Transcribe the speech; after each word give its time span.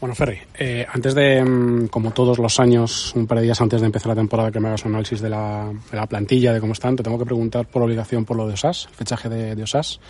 Bueno, 0.00 0.16
Ferry, 0.16 0.38
eh, 0.58 0.84
antes 0.92 1.14
de, 1.14 1.42
mm, 1.44 1.86
como 1.86 2.10
todos 2.10 2.38
los 2.38 2.58
años, 2.58 3.12
un 3.14 3.28
par 3.28 3.38
de 3.38 3.44
días 3.44 3.60
antes 3.60 3.80
de 3.80 3.86
empezar 3.86 4.08
la 4.08 4.16
temporada, 4.16 4.50
que 4.50 4.58
me 4.58 4.66
hagas 4.66 4.84
un 4.84 4.90
análisis 4.90 5.20
de 5.20 5.30
la, 5.30 5.72
de 5.90 5.96
la 5.96 6.06
plantilla, 6.06 6.52
de 6.52 6.58
cómo 6.60 6.72
están, 6.72 6.96
te 6.96 7.04
tengo 7.04 7.16
que 7.18 7.24
preguntar 7.24 7.66
por 7.68 7.80
obligación 7.82 8.24
por 8.24 8.36
lo 8.36 8.48
de 8.48 8.54
Osas, 8.54 8.86
el 8.90 8.94
fichaje 8.96 9.28
de, 9.28 9.62
Osas. 9.62 10.00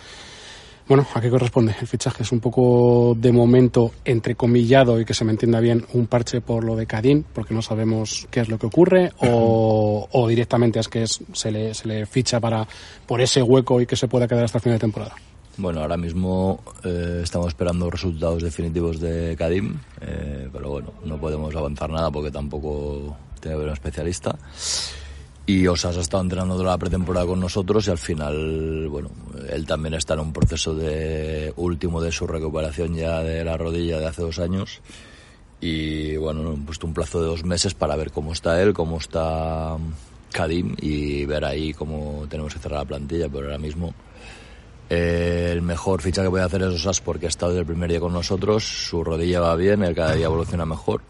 Bueno, 0.87 1.05
¿a 1.13 1.21
qué 1.21 1.29
corresponde? 1.29 1.75
El 1.79 1.85
fichaje 1.87 2.23
es 2.23 2.31
un 2.31 2.39
poco 2.39 3.15
de 3.17 3.31
momento 3.31 3.91
entrecomillado 4.03 4.99
y 4.99 5.05
que 5.05 5.13
se 5.13 5.23
me 5.23 5.31
entienda 5.31 5.59
bien 5.59 5.85
un 5.93 6.07
parche 6.07 6.41
por 6.41 6.63
lo 6.63 6.75
de 6.75 6.87
Cadín, 6.87 7.23
porque 7.31 7.53
no 7.53 7.61
sabemos 7.61 8.27
qué 8.31 8.39
es 8.39 8.49
lo 8.49 8.57
que 8.57 8.65
ocurre, 8.65 9.11
o, 9.19 10.07
o 10.11 10.27
directamente 10.27 10.79
es 10.79 10.87
que 10.89 11.03
es- 11.03 11.19
se, 11.31 11.51
le, 11.51 11.75
se 11.75 11.87
le 11.87 12.05
ficha 12.07 12.39
para 12.39 12.67
por 13.05 13.21
ese 13.21 13.41
hueco 13.43 13.79
y 13.81 13.85
que 13.85 13.95
se 13.95 14.07
pueda 14.07 14.27
quedar 14.27 14.45
hasta 14.45 14.57
el 14.57 14.63
final 14.63 14.75
de 14.77 14.81
temporada. 14.81 15.15
Bueno, 15.57 15.79
ahora 15.79 15.95
mismo 15.95 16.61
eh, 16.83 17.21
estamos 17.23 17.47
esperando 17.47 17.89
resultados 17.89 18.43
definitivos 18.43 18.99
de 18.99 19.37
Kadim, 19.37 19.79
eh, 20.01 20.49
pero 20.51 20.69
bueno, 20.69 20.91
no 21.05 21.17
podemos 21.17 21.55
avanzar 21.55 21.89
nada 21.89 22.11
porque 22.11 22.29
tampoco 22.29 23.15
tiene 23.39 23.51
que 23.51 23.53
haber 23.53 23.67
un 23.67 23.73
especialista. 23.73 24.37
Y 25.45 25.65
Osas 25.67 25.95
ha 25.95 26.01
estado 26.01 26.23
entrenando 26.23 26.57
toda 26.57 26.71
la 26.71 26.77
pretemporada 26.77 27.25
con 27.25 27.39
nosotros 27.39 27.87
y 27.87 27.91
al 27.91 27.97
final, 27.97 28.89
bueno, 28.89 29.11
él 29.47 29.65
también 29.65 29.93
está 29.93 30.15
en 30.15 30.21
un 30.21 30.33
proceso 30.33 30.75
de 30.75 31.53
último 31.55 32.01
de 32.01 32.11
su 32.11 32.27
recuperación 32.27 32.93
ya 32.93 33.23
de 33.23 33.45
la 33.45 33.55
rodilla 33.55 33.99
de 33.99 34.07
hace 34.07 34.23
dos 34.23 34.39
años. 34.39 34.81
Y 35.61 36.17
bueno, 36.17 36.41
hemos 36.41 36.65
puesto 36.65 36.85
un 36.85 36.93
plazo 36.93 37.21
de 37.21 37.27
dos 37.27 37.45
meses 37.45 37.73
para 37.73 37.95
ver 37.95 38.11
cómo 38.11 38.33
está 38.33 38.61
él, 38.61 38.73
cómo 38.73 38.97
está 38.97 39.77
Kadim 40.33 40.75
y 40.81 41.23
ver 41.23 41.45
ahí 41.45 41.73
cómo 41.73 42.25
tenemos 42.29 42.53
que 42.53 42.59
cerrar 42.59 42.79
la 42.79 42.85
plantilla, 42.85 43.29
pero 43.29 43.45
ahora 43.45 43.57
mismo 43.57 43.93
eh, 44.89 45.49
el 45.51 45.61
mejor 45.61 46.01
ficha 46.01 46.21
que 46.23 46.29
puede 46.29 46.43
hacer 46.43 46.61
es 46.61 46.67
Osas 46.73 47.01
porque 47.01 47.25
ha 47.25 47.29
estado 47.29 47.51
desde 47.51 47.61
el 47.61 47.67
primer 47.67 47.89
día 47.89 47.99
con 47.99 48.13
nosotros, 48.13 48.63
su 48.63 49.03
rodilla 49.03 49.39
va 49.39 49.55
bien, 49.55 49.83
él 49.83 49.95
cada 49.95 50.13
día 50.13 50.25
evoluciona 50.25 50.65
mejor. 50.65 51.01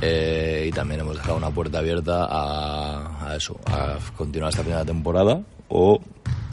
Eh, 0.00 0.66
y 0.68 0.72
también 0.72 1.00
hemos 1.00 1.16
dejado 1.16 1.36
una 1.36 1.50
puerta 1.50 1.78
abierta 1.78 2.24
a, 2.26 3.30
a 3.30 3.36
eso, 3.36 3.58
a 3.66 3.96
continuar 4.16 4.50
esta 4.50 4.62
primera 4.62 4.84
temporada 4.84 5.42
o, 5.68 6.00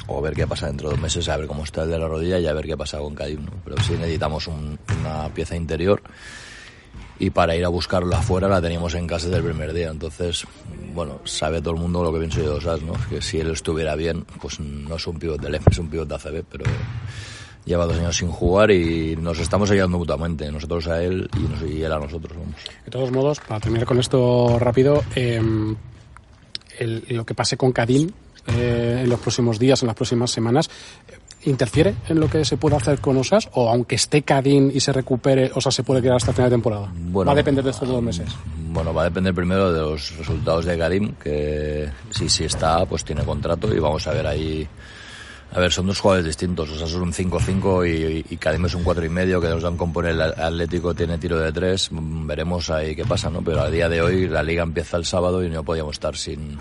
o 0.07 0.17
a 0.17 0.21
ver 0.21 0.33
qué 0.33 0.47
pasa 0.47 0.65
dentro 0.67 0.89
de 0.89 0.95
dos 0.95 1.01
meses, 1.01 1.29
a 1.29 1.37
ver 1.37 1.45
cómo 1.45 1.63
está 1.63 1.83
el 1.83 1.91
de 1.91 1.99
la 1.99 2.07
rodilla 2.07 2.39
y 2.39 2.47
a 2.47 2.53
ver 2.53 2.65
qué 2.65 2.75
pasa 2.75 2.97
con 2.97 3.13
Kadim. 3.13 3.45
¿no? 3.45 3.51
Pero 3.63 3.77
sí 3.83 3.93
necesitamos 3.93 4.47
un- 4.47 4.79
una 4.99 5.29
pieza 5.29 5.55
interior 5.55 6.01
y 7.19 7.29
para 7.29 7.55
ir 7.55 7.63
a 7.65 7.69
buscarla 7.69 8.17
afuera 8.19 8.47
la 8.47 8.61
teníamos 8.61 8.93
en 8.95 9.07
casa 9.07 9.25
desde 9.27 9.39
el 9.39 9.45
primer 9.45 9.73
día. 9.73 9.89
Entonces, 9.89 10.45
bueno, 10.93 11.19
sabe 11.25 11.61
todo 11.61 11.73
el 11.75 11.79
mundo 11.79 12.03
lo 12.03 12.11
que 12.13 12.19
pienso 12.19 12.39
yo 12.39 12.51
de 12.51 12.57
Osas, 12.57 12.81
¿no? 12.81 12.93
Que 13.09 13.21
si 13.21 13.39
él 13.39 13.51
estuviera 13.51 13.95
bien, 13.95 14.25
pues 14.41 14.59
no 14.59 14.95
es 14.95 15.07
un 15.07 15.17
pivot 15.19 15.39
del 15.41 15.55
EF, 15.55 15.67
es 15.71 15.77
un 15.77 15.89
pivot 15.89 16.07
de 16.07 16.15
ACB, 16.15 16.43
pero 16.51 16.65
lleva 17.65 17.85
dos 17.85 17.97
años 17.97 18.15
sin 18.17 18.29
jugar 18.29 18.69
y 18.71 19.15
nos 19.15 19.39
estamos 19.39 19.71
ayudando 19.71 19.97
mutuamente, 19.97 20.51
nosotros 20.51 20.87
a 20.87 21.01
él 21.03 21.29
y, 21.35 21.39
nos- 21.39 21.61
y 21.69 21.81
él 21.83 21.91
a 21.91 21.99
nosotros, 21.99 22.37
vamos. 22.37 22.55
De 22.85 22.91
todos 22.91 23.11
modos, 23.11 23.39
para 23.39 23.59
terminar 23.59 23.87
con 23.87 23.97
esto 23.99 24.59
rápido, 24.59 25.03
eh, 25.15 25.41
el- 26.79 27.03
lo 27.09 27.25
que 27.25 27.33
pase 27.33 27.57
con 27.57 27.71
Cadín 27.71 28.13
eh, 28.47 28.99
en 29.03 29.09
los 29.09 29.19
próximos 29.19 29.57
días, 29.57 29.81
en 29.81 29.87
las 29.87 29.95
próximas 29.95 30.29
semanas, 30.29 30.69
¿interfiere 31.45 31.95
en 32.09 32.19
lo 32.19 32.29
que 32.29 32.43
se 32.45 32.57
puede 32.57 32.75
hacer 32.75 32.99
con 32.99 33.17
Osas? 33.17 33.49
¿O 33.53 33.69
aunque 33.69 33.95
esté 33.95 34.21
Cadín 34.23 34.71
y 34.73 34.79
se 34.79 34.91
recupere, 34.91 35.51
Osas 35.53 35.73
se 35.75 35.83
puede 35.83 36.01
quedar 36.01 36.17
hasta 36.17 36.33
final 36.33 36.49
de 36.49 36.55
temporada? 36.55 36.91
Bueno, 36.93 37.29
Va 37.29 37.33
a 37.33 37.35
depender 37.35 37.63
de 37.63 37.71
estos 37.71 37.87
dos 37.87 38.01
meses. 38.01 38.29
Bueno, 38.69 38.93
va 38.93 39.03
a 39.03 39.05
depender 39.05 39.33
primero 39.33 39.71
de 39.71 39.79
los 39.79 40.17
resultados 40.17 40.65
de 40.65 40.77
Karim, 40.77 41.13
que 41.13 41.89
si 42.09 42.27
sí 42.27 42.43
está, 42.43 42.85
pues 42.85 43.05
tiene 43.05 43.23
contrato 43.23 43.73
y 43.73 43.79
vamos 43.79 44.05
a 44.07 44.11
ver 44.11 44.27
ahí. 44.27 44.67
A 45.53 45.59
ver, 45.59 45.71
son 45.71 45.87
dos 45.87 46.01
jugadores 46.01 46.25
distintos. 46.25 46.69
O 46.69 46.77
sea, 46.77 46.85
son 46.85 47.03
un 47.03 47.13
5-5 47.13 47.87
y, 47.87 48.33
y 48.33 48.37
Karim 48.37 48.65
es 48.65 48.73
un 48.75 48.83
4,5 48.83 49.41
que 49.41 49.47
nos 49.47 49.63
dan 49.63 49.77
componer 49.77 50.11
el 50.11 50.21
Atlético, 50.21 50.93
tiene 50.93 51.17
tiro 51.17 51.39
de 51.39 51.53
3. 51.53 51.91
Mm, 51.93 52.27
Veremos 52.27 52.69
ahí 52.69 52.95
qué 52.95 53.05
pasa, 53.05 53.29
¿no? 53.29 53.41
Pero 53.41 53.61
a 53.61 53.69
día 53.69 53.87
de 53.87 54.01
hoy 54.01 54.27
la 54.27 54.43
liga 54.43 54.63
empieza 54.63 54.97
el 54.97 55.05
sábado 55.05 55.41
y 55.41 55.49
no 55.49 55.63
podíamos 55.63 55.93
estar 55.93 56.17
sin. 56.17 56.59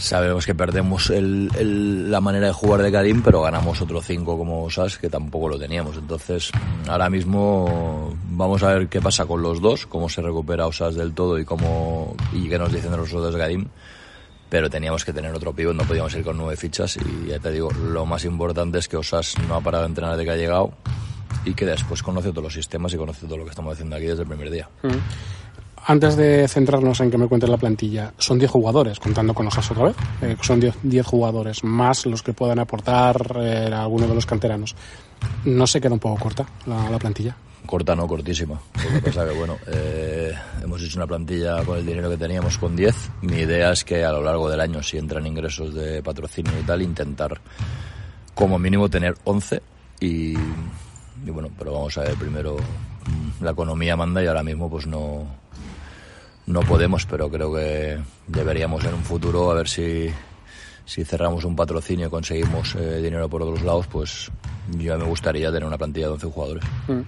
Sabemos 0.00 0.46
que 0.46 0.54
perdemos 0.54 1.10
el, 1.10 1.50
el- 1.58 2.10
la 2.10 2.20
manera 2.22 2.46
de 2.46 2.52
jugar 2.54 2.80
de 2.82 2.90
Karim, 2.90 3.20
pero 3.22 3.42
ganamos 3.42 3.80
otro 3.82 4.00
5 4.00 4.38
como 4.38 4.64
Osas, 4.64 4.96
que 4.96 5.10
tampoco 5.10 5.48
lo 5.48 5.58
teníamos. 5.58 5.96
Entonces, 5.98 6.50
mm, 6.54 6.90
ahora 6.90 7.10
mismo 7.10 8.16
vamos 8.30 8.62
a 8.62 8.72
ver 8.74 8.88
qué 8.88 9.00
pasa 9.02 9.26
con 9.26 9.42
los 9.42 9.60
dos, 9.60 9.86
cómo 9.86 10.08
se 10.08 10.22
recupera 10.22 10.66
Osas 10.66 10.94
del 10.94 11.12
todo 11.12 11.38
y 11.38 11.44
cómo 11.44 12.16
y 12.32 12.48
qué 12.48 12.58
nos 12.58 12.72
dicen 12.72 12.90
los 12.96 13.12
otros 13.12 13.34
de 13.34 13.38
Karim. 13.40 13.66
Pero 14.48 14.68
teníamos 14.70 15.04
que 15.04 15.12
tener 15.12 15.32
otro 15.34 15.52
pivot, 15.52 15.76
no 15.76 15.84
podíamos 15.84 16.12
ir 16.14 16.24
con 16.24 16.36
nueve 16.38 16.56
fichas 16.56 16.96
y 16.96 17.28
ya 17.28 17.38
te 17.38 17.52
digo, 17.52 17.70
lo 17.70 18.04
más 18.06 18.24
importante 18.24 18.78
es 18.78 18.88
que 18.88 18.96
Osas 18.96 19.34
no 19.46 19.54
ha 19.54 19.60
parado 19.60 19.84
de 19.84 19.90
entrenar 19.90 20.12
desde 20.16 20.24
que 20.24 20.30
ha 20.32 20.36
llegado 20.36 20.72
y 21.44 21.54
que 21.54 21.66
después 21.66 22.02
conoce 22.02 22.30
todos 22.30 22.44
los 22.44 22.54
sistemas 22.54 22.92
y 22.92 22.96
conoce 22.96 23.26
todo 23.26 23.36
lo 23.36 23.44
que 23.44 23.50
estamos 23.50 23.74
haciendo 23.74 23.94
aquí 23.96 24.06
desde 24.06 24.22
el 24.22 24.28
primer 24.28 24.50
día. 24.50 24.68
Antes 25.86 26.16
de 26.16 26.46
centrarnos 26.46 27.00
en 27.00 27.10
que 27.10 27.18
me 27.18 27.26
cuentes 27.26 27.48
la 27.48 27.56
plantilla, 27.56 28.12
son 28.18 28.38
10 28.38 28.50
jugadores, 28.50 29.00
contando 29.00 29.34
con 29.34 29.46
Osas 29.46 29.70
otra 29.70 29.84
vez. 29.84 29.96
Eh, 30.22 30.36
son 30.40 30.60
10 30.60 30.76
10 30.82 31.06
jugadores, 31.06 31.64
más 31.64 32.06
los 32.06 32.22
que 32.22 32.32
puedan 32.32 32.58
aportar 32.58 33.36
eh, 33.40 33.72
alguno 33.72 34.06
de 34.06 34.14
los 34.14 34.26
canteranos. 34.26 34.74
No 35.44 35.66
se 35.66 35.80
queda 35.80 35.94
un 35.94 35.98
poco 35.98 36.20
corta 36.20 36.46
la, 36.66 36.90
la 36.90 36.98
plantilla. 36.98 37.36
Corta 37.66 37.94
no, 37.94 38.06
cortísima. 38.06 38.60
Lo 38.74 38.90
que 38.90 39.00
pasa 39.00 39.28
que, 39.28 39.34
bueno, 39.34 39.56
eh, 39.66 40.32
hemos 40.62 40.82
hecho 40.82 40.98
una 40.98 41.06
plantilla 41.06 41.62
con 41.64 41.78
el 41.78 41.86
dinero 41.86 42.10
que 42.10 42.16
teníamos 42.16 42.58
con 42.58 42.74
10. 42.74 42.94
Mi 43.22 43.38
idea 43.38 43.72
es 43.72 43.84
que 43.84 44.04
a 44.04 44.12
lo 44.12 44.22
largo 44.22 44.50
del 44.50 44.60
año, 44.60 44.82
si 44.82 44.98
entran 44.98 45.26
ingresos 45.26 45.74
de 45.74 46.02
patrocinio 46.02 46.52
y 46.58 46.62
tal, 46.64 46.82
intentar 46.82 47.40
como 48.34 48.58
mínimo 48.58 48.88
tener 48.88 49.14
11 49.24 49.62
y, 50.00 50.32
y 50.32 51.30
bueno, 51.30 51.50
pero 51.58 51.72
vamos 51.72 51.96
a 51.98 52.02
ver 52.02 52.14
primero 52.14 52.56
mm, 52.56 53.44
la 53.44 53.50
economía 53.50 53.96
manda 53.96 54.22
y 54.22 54.26
ahora 54.26 54.42
mismo 54.42 54.70
pues 54.70 54.86
no 54.86 55.26
no 56.50 56.60
podemos, 56.60 57.06
pero 57.06 57.30
creo 57.30 57.54
que 57.54 57.98
deberíamos 58.26 58.84
en 58.84 58.94
un 58.94 59.02
futuro 59.02 59.50
a 59.50 59.54
ver 59.54 59.68
si 59.68 60.10
si 60.90 61.04
cerramos 61.04 61.44
un 61.44 61.54
patrocinio 61.54 62.08
y 62.08 62.10
conseguimos 62.10 62.74
eh, 62.74 63.00
dinero 63.00 63.28
por 63.28 63.42
otros 63.42 63.62
lados, 63.62 63.86
pues 63.86 64.28
yo 64.76 64.98
me 64.98 65.04
gustaría 65.04 65.46
tener 65.52 65.64
una 65.64 65.78
plantilla 65.78 66.06
de 66.06 66.12
11 66.14 66.26
jugadores. 66.26 66.64
Mm. 66.88 67.00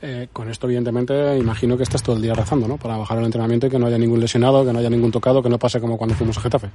Eh, 0.00 0.28
con 0.32 0.48
esto, 0.48 0.66
evidentemente, 0.66 1.36
imagino 1.36 1.76
que 1.76 1.82
estás 1.82 2.02
todo 2.02 2.16
el 2.16 2.22
día 2.22 2.32
rezando, 2.32 2.66
¿no? 2.66 2.78
Para 2.78 2.96
bajar 2.96 3.18
el 3.18 3.24
entrenamiento 3.24 3.66
y 3.66 3.70
que 3.70 3.78
no 3.78 3.86
haya 3.86 3.98
ningún 3.98 4.20
lesionado, 4.20 4.64
que 4.64 4.72
no 4.72 4.78
haya 4.78 4.88
ningún 4.88 5.10
tocado, 5.10 5.42
que 5.42 5.50
no 5.50 5.58
pase 5.58 5.80
como 5.80 5.98
cuando 5.98 6.14
fuimos 6.14 6.38
a 6.38 6.40
Getafe. 6.40 6.70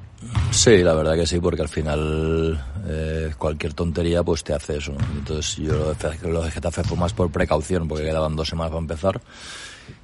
Sí, 0.51 0.77
la 0.83 0.93
verdad 0.93 1.15
que 1.15 1.25
sí, 1.25 1.39
porque 1.39 1.63
al 1.63 1.69
final 1.69 2.63
eh, 2.87 3.31
cualquier 3.39 3.73
tontería 3.73 4.21
pues 4.21 4.43
te 4.43 4.53
hace 4.53 4.77
eso. 4.77 4.91
¿no? 4.91 4.99
Entonces 5.17 5.55
yo 5.55 5.73
lo 5.73 5.93
de, 5.93 6.29
lo 6.29 6.43
de 6.43 6.51
Getafe 6.51 6.83
fue 6.83 6.97
más 6.97 7.13
por 7.13 7.31
precaución, 7.31 7.87
porque 7.87 8.05
quedaban 8.05 8.35
dos 8.35 8.49
semanas 8.49 8.69
para 8.69 8.81
empezar 8.81 9.21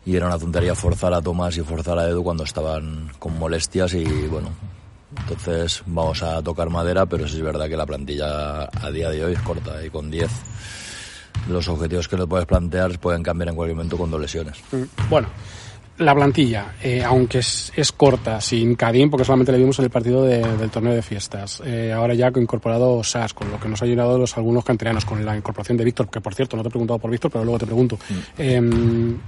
y 0.08 0.16
era 0.16 0.28
una 0.28 0.40
tontería 0.40 0.74
forzar 0.74 1.14
a 1.14 1.22
Tomás 1.22 1.58
y 1.58 1.62
forzar 1.64 2.00
a 2.00 2.08
Edu 2.08 2.24
cuando 2.24 2.46
estaban 2.46 3.12
con 3.20 3.38
molestias 3.38 3.94
y 3.94 4.06
bueno, 4.28 4.52
entonces 5.20 5.84
vamos 5.86 6.24
a 6.24 6.42
tocar 6.42 6.70
madera, 6.70 7.06
pero 7.06 7.26
es 7.26 7.42
verdad 7.42 7.68
que 7.68 7.76
la 7.76 7.86
plantilla 7.86 8.64
a 8.64 8.90
día 8.90 9.10
de 9.10 9.26
hoy 9.26 9.34
es 9.34 9.42
corta 9.42 9.86
y 9.86 9.90
con 9.90 10.10
10 10.10 10.32
los 11.50 11.68
objetivos 11.68 12.08
que 12.08 12.16
le 12.16 12.26
puedes 12.26 12.46
plantear 12.46 12.98
pueden 13.00 13.22
cambiar 13.22 13.50
en 13.50 13.56
cualquier 13.56 13.76
momento 13.76 13.98
con 13.98 14.10
dos 14.10 14.22
lesiones. 14.22 14.56
Bueno, 15.10 15.28
la 16.00 16.14
plantilla, 16.14 16.74
eh, 16.84 17.04
aunque 17.04 17.40
es, 17.40 17.72
es 17.76 17.92
corta, 17.92 18.40
sin 18.40 18.76
Cadín, 18.76 19.10
porque 19.10 19.26
solamente 19.26 19.52
le 19.52 19.58
vimos 19.58 19.80
en 19.80 19.86
el 19.86 19.92
partido 19.92 20.24
de- 20.24 20.58
del 20.58 20.70
torneo 20.70 20.94
de 20.94 21.02
fiestas. 21.02 21.62
Eh, 21.66 21.92
ahora 21.92 22.14
ya 22.14 22.28
ha 22.28 22.40
incorporado 22.40 23.04
SAS, 23.04 23.34
con 23.34 23.50
lo 23.50 23.60
que 23.60 23.68
nos 23.68 23.82
ha 23.82 23.86
ayudado 23.86 24.18
los 24.18 24.38
algunos 24.38 24.64
canteranos, 24.64 25.06
con 25.06 25.26
la 25.26 25.36
incorporación 25.36 25.78
de 25.78 25.84
Víctor, 25.86 26.10
que 26.10 26.22
por 26.22 26.36
cierto 26.36 26.56
no 26.56 26.64
te 26.64 26.70
he 26.70 26.72
preguntado 26.72 27.00
por 27.00 27.10
Víctor, 27.10 27.32
pero 27.32 27.44
luego 27.44 27.58
te 27.60 27.66
pregunto. 27.66 27.98
Eh, 28.38 28.62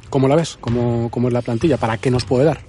¿Cómo 0.10 0.28
la 0.28 0.36
ves? 0.36 0.58
¿Cómo, 0.62 1.10
¿Cómo 1.10 1.28
es 1.28 1.34
la 1.34 1.42
plantilla? 1.42 1.78
¿Para 1.78 1.98
qué 1.98 2.12
nos 2.12 2.24
puede 2.26 2.46
dar? 2.46 2.60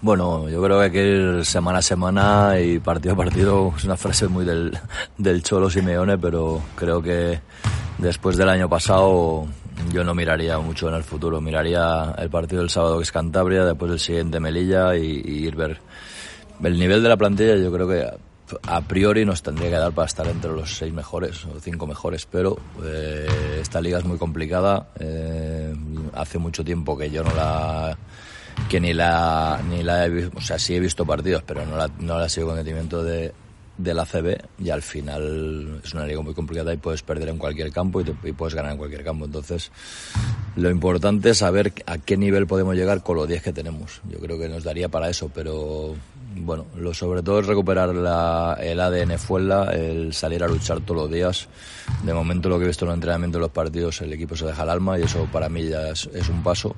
Bueno, 0.00 0.48
yo 0.48 0.60
creo 0.62 0.78
que 0.78 0.84
hay 0.86 0.90
que 0.90 1.06
ir 1.38 1.44
semana 1.44 1.78
a 1.78 1.82
semana 1.82 2.58
y 2.60 2.80
partido 2.80 3.14
a 3.14 3.16
partido. 3.16 3.72
Es 3.76 3.84
una 3.84 3.96
frase 3.96 4.26
muy 4.26 4.44
del, 4.44 4.76
del 5.16 5.42
Cholo 5.44 5.70
Simeone, 5.70 6.18
pero 6.18 6.60
creo 6.74 7.00
que 7.00 7.38
después 7.98 8.36
del 8.36 8.48
año 8.48 8.68
pasado 8.68 9.46
yo 9.90 10.04
no 10.04 10.14
miraría 10.14 10.58
mucho 10.58 10.88
en 10.88 10.94
el 10.94 11.04
futuro. 11.04 11.40
Miraría 11.40 12.14
el 12.18 12.30
partido 12.30 12.60
del 12.60 12.70
sábado 12.70 12.98
que 12.98 13.04
es 13.04 13.12
Cantabria, 13.12 13.64
después 13.64 13.90
el 13.92 14.00
siguiente 14.00 14.40
Melilla 14.40 14.96
y, 14.96 15.22
y 15.24 15.46
ir 15.46 15.56
ver 15.56 15.78
el 16.62 16.78
nivel 16.78 17.02
de 17.02 17.08
la 17.08 17.16
plantilla. 17.16 17.56
Yo 17.56 17.72
creo 17.72 17.88
que 17.88 18.06
a 18.66 18.80
priori 18.82 19.24
nos 19.24 19.42
tendría 19.42 19.70
que 19.70 19.76
dar 19.76 19.92
para 19.92 20.06
estar 20.06 20.26
entre 20.26 20.52
los 20.52 20.76
seis 20.76 20.92
mejores 20.92 21.44
o 21.44 21.58
cinco 21.60 21.86
mejores, 21.86 22.26
pero 22.26 22.58
eh, 22.84 23.58
esta 23.60 23.80
liga 23.80 23.98
es 23.98 24.04
muy 24.04 24.18
complicada. 24.18 24.88
Eh, 24.98 25.74
hace 26.14 26.38
mucho 26.38 26.64
tiempo 26.64 26.96
que 26.96 27.10
yo 27.10 27.22
no 27.22 27.34
la 27.34 27.96
que 28.68 28.80
ni 28.80 28.92
la 28.92 29.60
ni 29.68 29.82
la 29.82 30.06
he 30.06 30.26
o 30.26 30.40
sea, 30.40 30.58
sí 30.58 30.74
he 30.74 30.80
visto 30.80 31.06
partidos, 31.06 31.42
pero 31.46 31.64
no 31.64 31.76
la, 31.76 31.88
no 32.00 32.18
la 32.18 32.26
he 32.26 32.28
sido 32.28 32.48
con 32.48 32.56
detenimiento 32.56 33.02
de, 33.02 33.32
de 33.82 33.94
la 33.94 34.04
CB 34.04 34.38
y 34.58 34.70
al 34.70 34.82
final 34.82 35.80
es 35.82 35.92
una 35.94 36.06
liga 36.06 36.20
muy 36.20 36.34
complicada 36.34 36.72
y 36.72 36.76
puedes 36.76 37.02
perder 37.02 37.28
en 37.28 37.38
cualquier 37.38 37.72
campo 37.72 38.00
y, 38.00 38.04
te, 38.04 38.14
y, 38.24 38.32
puedes 38.32 38.54
ganar 38.54 38.72
en 38.72 38.78
cualquier 38.78 39.02
campo. 39.02 39.24
Entonces, 39.24 39.70
lo 40.56 40.70
importante 40.70 41.30
es 41.30 41.38
saber 41.38 41.72
a 41.86 41.98
qué 41.98 42.16
nivel 42.16 42.46
podemos 42.46 42.76
llegar 42.76 43.02
con 43.02 43.16
los 43.16 43.28
10 43.28 43.42
que 43.42 43.52
tenemos. 43.52 44.00
Yo 44.08 44.18
creo 44.18 44.38
que 44.38 44.48
nos 44.48 44.62
daría 44.64 44.88
para 44.88 45.08
eso, 45.08 45.30
pero 45.34 45.94
bueno, 46.36 46.66
lo 46.76 46.94
sobre 46.94 47.22
todo 47.22 47.40
es 47.40 47.46
recuperar 47.46 47.94
la, 47.94 48.56
el 48.60 48.80
ADN 48.80 49.18
Fuela, 49.18 49.72
el 49.72 50.12
salir 50.14 50.44
a 50.44 50.48
luchar 50.48 50.80
todos 50.80 51.02
los 51.02 51.10
días. 51.10 51.48
De 52.04 52.14
momento 52.14 52.48
lo 52.48 52.58
que 52.58 52.64
he 52.64 52.68
visto 52.68 52.84
en 52.84 52.92
el 52.92 52.94
entrenamiento 52.96 53.38
de 53.38 53.42
los 53.42 53.50
partidos, 53.50 54.00
el 54.02 54.12
equipo 54.12 54.36
se 54.36 54.46
deja 54.46 54.62
el 54.62 54.70
alma 54.70 54.98
y 54.98 55.02
eso 55.02 55.28
para 55.32 55.48
mí 55.48 55.68
ya 55.68 55.88
es, 55.88 56.08
es 56.14 56.28
un 56.28 56.42
paso. 56.42 56.76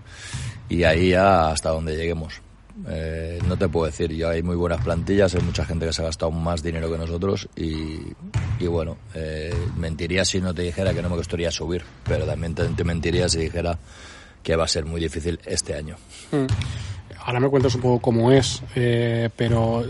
Y 0.68 0.84
ahí 0.84 1.10
ya 1.10 1.50
hasta 1.50 1.70
donde 1.70 1.96
lleguemos. 1.96 2.40
Eh, 2.88 3.38
no 3.46 3.56
te 3.56 3.68
puedo 3.68 3.86
decir, 3.86 4.12
yo 4.12 4.28
hay 4.28 4.42
muy 4.42 4.56
buenas 4.56 4.82
plantillas, 4.82 5.34
hay 5.34 5.42
mucha 5.42 5.64
gente 5.64 5.86
que 5.86 5.92
se 5.92 6.02
ha 6.02 6.06
gastado 6.06 6.32
más 6.32 6.62
dinero 6.62 6.90
que 6.90 6.98
nosotros 6.98 7.48
y, 7.54 8.00
y 8.58 8.66
bueno, 8.66 8.96
eh, 9.14 9.54
mentiría 9.76 10.24
si 10.24 10.40
no 10.40 10.52
te 10.52 10.62
dijera 10.62 10.92
que 10.92 11.00
no 11.00 11.08
me 11.08 11.16
gustaría 11.16 11.50
subir, 11.50 11.84
pero 12.04 12.26
también 12.26 12.54
te, 12.54 12.64
te, 12.68 12.84
mentiría 12.84 13.28
si 13.28 13.38
dijera 13.38 13.78
que 14.42 14.56
va 14.56 14.64
a 14.64 14.68
ser 14.68 14.84
muy 14.84 15.00
difícil 15.00 15.38
este 15.44 15.74
año. 15.74 15.96
Mm. 16.32 16.46
Ahora 17.26 17.40
me 17.40 17.48
cuentas 17.48 17.74
un 17.76 17.80
poco 17.80 18.00
cómo 18.00 18.32
es, 18.32 18.62
eh, 18.74 19.30
pero 19.34 19.82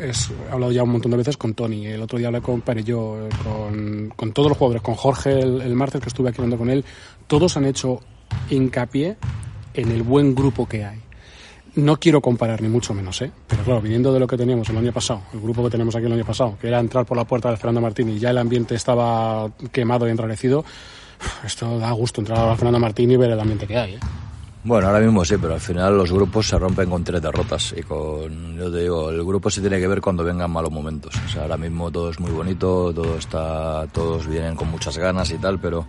es, 0.00 0.30
he 0.48 0.52
hablado 0.52 0.72
ya 0.72 0.82
un 0.82 0.90
montón 0.90 1.10
de 1.10 1.18
veces 1.18 1.36
con 1.36 1.52
Tony. 1.52 1.86
El 1.86 2.00
otro 2.00 2.18
día 2.18 2.28
hablé 2.28 2.40
con 2.40 2.62
Perello, 2.62 3.28
con, 3.44 4.10
con 4.16 4.32
todos 4.32 4.48
los 4.50 4.56
jugadores, 4.56 4.82
con 4.82 4.94
Jorge 4.94 5.40
el, 5.40 5.60
el 5.60 5.74
martes 5.74 6.00
que 6.00 6.08
estuve 6.08 6.30
aquí 6.30 6.38
hablando 6.38 6.56
con 6.56 6.70
él. 6.70 6.84
Todos 7.26 7.58
han 7.58 7.66
hecho 7.66 8.00
hincapié 8.48 9.18
en 9.74 9.90
el 9.90 10.02
buen 10.02 10.34
grupo 10.34 10.66
que 10.66 10.84
hay. 10.84 11.00
No 11.76 11.96
quiero 11.98 12.20
comparar 12.20 12.60
ni 12.62 12.68
mucho 12.68 12.92
menos, 12.94 13.22
¿eh? 13.22 13.30
pero 13.46 13.62
claro, 13.62 13.80
viniendo 13.80 14.12
de 14.12 14.20
lo 14.20 14.26
que 14.26 14.36
teníamos 14.36 14.68
el 14.70 14.76
año 14.76 14.92
pasado, 14.92 15.22
el 15.32 15.40
grupo 15.40 15.64
que 15.64 15.70
tenemos 15.70 15.94
aquí 15.94 16.06
el 16.06 16.12
año 16.12 16.24
pasado, 16.24 16.56
que 16.60 16.68
era 16.68 16.80
entrar 16.80 17.06
por 17.06 17.16
la 17.16 17.24
puerta 17.24 17.50
de 17.50 17.56
Fernando 17.56 17.80
Martín 17.80 18.08
y 18.08 18.18
ya 18.18 18.30
el 18.30 18.38
ambiente 18.38 18.74
estaba 18.74 19.48
quemado 19.70 20.08
y 20.08 20.10
enrarecido, 20.10 20.64
esto 21.44 21.78
da 21.78 21.92
gusto 21.92 22.20
entrar 22.20 22.48
a 22.48 22.56
Fernando 22.56 22.80
Martín 22.80 23.10
y 23.10 23.16
ver 23.16 23.30
el 23.30 23.40
ambiente 23.40 23.66
que 23.66 23.76
hay. 23.76 23.94
¿eh? 23.94 24.00
Bueno, 24.62 24.88
ahora 24.88 25.00
mismo 25.00 25.24
sí, 25.24 25.36
pero 25.40 25.54
al 25.54 25.60
final 25.60 25.96
los 25.96 26.12
grupos 26.12 26.48
se 26.48 26.58
rompen 26.58 26.90
con 26.90 27.02
tres 27.02 27.22
derrotas 27.22 27.74
y 27.76 27.82
con, 27.82 28.56
yo 28.58 28.70
te 28.70 28.80
digo, 28.80 29.08
el 29.08 29.24
grupo 29.24 29.48
se 29.48 29.62
tiene 29.62 29.80
que 29.80 29.88
ver 29.88 30.02
cuando 30.02 30.22
vengan 30.22 30.50
malos 30.50 30.70
momentos. 30.70 31.14
O 31.24 31.28
sea, 31.30 31.42
ahora 31.42 31.56
mismo 31.56 31.90
todo 31.90 32.10
es 32.10 32.20
muy 32.20 32.30
bonito, 32.30 32.92
todo 32.92 33.16
está, 33.16 33.86
todos 33.86 34.26
vienen 34.26 34.56
con 34.56 34.70
muchas 34.70 34.98
ganas 34.98 35.30
y 35.30 35.38
tal, 35.38 35.58
pero 35.58 35.86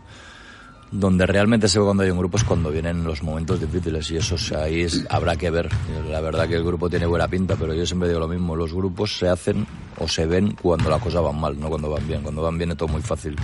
donde 0.92 1.26
realmente 1.26 1.70
se 1.70 1.80
ve 1.80 1.86
cuando 1.86 2.04
hay 2.04 2.12
un 2.12 2.18
grupo 2.18 2.38
es 2.38 2.44
cuando 2.44 2.70
vienen 2.70 3.04
los 3.04 3.24
momentos 3.24 3.60
difíciles 3.60 4.12
y 4.12 4.18
eso 4.18 4.36
ahí 4.58 4.82
es, 4.82 5.06
habrá 5.10 5.38
que 5.38 5.50
ver. 5.50 5.70
La 6.10 6.20
verdad 6.20 6.48
que 6.48 6.56
el 6.56 6.64
grupo 6.64 6.90
tiene 6.90 7.06
buena 7.06 7.28
pinta, 7.28 7.56
pero 7.56 7.74
yo 7.74 7.86
siempre 7.86 8.10
digo 8.10 8.20
lo 8.20 8.28
mismo, 8.28 8.56
los 8.56 8.74
grupos 8.74 9.18
se 9.18 9.30
hacen 9.30 9.66
o 9.98 10.08
se 10.08 10.26
ven 10.26 10.52
cuando 10.62 10.90
las 10.90 11.02
cosas 11.02 11.24
van 11.24 11.40
mal, 11.40 11.60
no 11.60 11.70
cuando 11.70 11.90
van 11.90 12.06
bien. 12.08 12.22
Cuando 12.22 12.42
van 12.42 12.58
bien 12.58 12.72
es 12.72 12.78
todo 12.78 12.90
muy 12.90 13.02
fácil. 13.02 13.36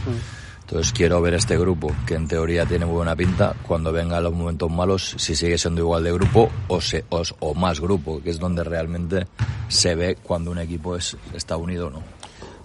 Entonces 0.62 0.92
quiero 0.92 1.22
ver 1.22 1.36
este 1.36 1.58
grupo, 1.58 1.96
que 2.06 2.16
en 2.16 2.28
teoría 2.28 2.66
tiene 2.66 2.86
muy 2.86 2.96
buena 2.96 3.16
pinta, 3.16 3.56
cuando 3.66 3.94
vengan 3.94 4.22
los 4.22 4.34
momentos 4.34 4.70
malos, 4.70 5.16
si 5.18 5.34
sigue 5.34 5.58
siendo 5.58 5.80
igual 5.80 6.04
de 6.04 6.12
grupo 6.12 6.50
o, 6.68 6.82
se, 6.82 7.06
o, 7.08 7.24
o 7.40 7.54
más 7.54 7.80
grupo, 7.80 8.22
que 8.22 8.32
es 8.32 8.40
donde 8.40 8.66
realmente 8.66 9.28
se 9.70 9.96
ve 9.96 10.18
cuando 10.22 10.52
un 10.52 10.58
equipo 10.58 10.98
es, 10.98 11.16
está 11.34 11.56
unido 11.56 11.88
o 11.88 11.92
no. 11.92 12.17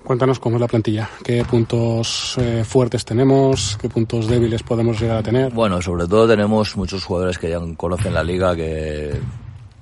Cuéntanos 0.04 0.40
cómo 0.40 0.56
es 0.56 0.60
la 0.60 0.66
plantilla, 0.66 1.08
qué 1.22 1.44
puntos 1.44 2.36
eh, 2.38 2.64
fuertes 2.64 3.04
tenemos, 3.04 3.78
qué 3.80 3.88
puntos 3.88 4.26
débiles 4.26 4.62
podemos 4.64 5.00
llegar 5.00 5.18
a 5.18 5.22
tener. 5.22 5.52
Bueno, 5.52 5.80
sobre 5.80 6.08
todo 6.08 6.26
tenemos 6.26 6.76
muchos 6.76 7.04
jugadores 7.04 7.38
que 7.38 7.48
ya 7.48 7.60
conocen 7.76 8.12
la 8.12 8.24
liga, 8.24 8.56
que, 8.56 9.20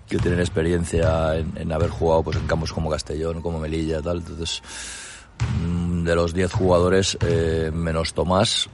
que 0.08 0.18
tienen 0.18 0.40
experiencia 0.40 1.36
en, 1.36 1.52
en, 1.56 1.72
haber 1.72 1.88
jugado 1.88 2.22
pues 2.22 2.36
en 2.36 2.46
campos 2.46 2.72
como 2.72 2.90
Castellón, 2.90 3.40
como 3.40 3.58
Melilla, 3.58 4.02
tal. 4.02 4.18
Entonces, 4.18 4.62
mm, 5.64 6.04
de 6.04 6.14
los 6.14 6.34
10 6.34 6.52
jugadores, 6.52 7.16
eh, 7.22 7.70
menos 7.72 8.12
Tomás, 8.12 8.68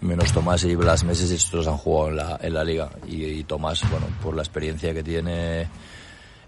menos 0.00 0.32
Tomás 0.32 0.64
y 0.64 0.74
Blas 0.74 1.04
Meses, 1.04 1.30
estos 1.30 1.68
han 1.68 1.76
jugado 1.76 2.08
en 2.08 2.16
la, 2.16 2.38
en 2.42 2.54
la 2.54 2.64
liga. 2.64 2.90
Y, 3.06 3.24
y 3.24 3.44
Tomás, 3.44 3.88
bueno, 3.88 4.06
por 4.20 4.34
la 4.34 4.42
experiencia 4.42 4.92
que 4.92 5.04
tiene 5.04 5.68